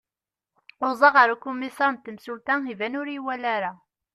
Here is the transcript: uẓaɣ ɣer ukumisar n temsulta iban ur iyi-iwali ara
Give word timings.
uẓaɣ 0.87 1.13
ɣer 1.17 1.29
ukumisar 1.35 1.89
n 1.91 1.97
temsulta 2.03 2.55
iban 2.73 2.97
ur 2.99 3.07
iyi-iwali 3.09 3.49
ara 3.55 3.71